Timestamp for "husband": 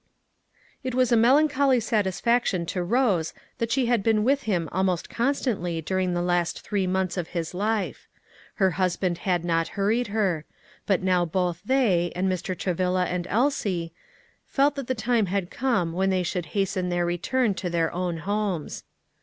8.81-9.19